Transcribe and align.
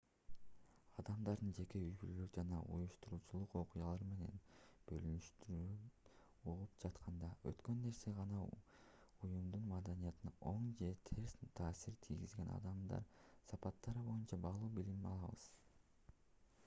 адамдардын 1.01 1.49
жеке 1.57 1.79
үй-бүлөлүк 1.87 2.29
жана 2.37 2.59
уюштуруучулук 2.77 3.51
окуялары 3.59 4.05
менен 4.13 4.39
бөлүшкөндөрүн 4.91 5.91
угуп 6.53 6.79
жатканда 6.85 7.29
өткөн 7.51 7.83
нерсе 7.83 8.13
жана 8.21 8.45
уюмдун 9.27 9.67
маданиятына 9.73 10.33
оң 10.53 10.67
же 10.81 10.89
терс 11.11 11.35
таасир 11.61 11.99
тийгизген 12.07 12.49
адамдык 12.57 13.15
сапаттар 13.51 14.01
боюнча 14.09 14.41
баалуу 14.47 14.71
билим 14.81 15.07
алабыз 15.13 15.45